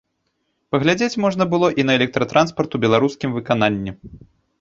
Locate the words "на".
1.89-1.97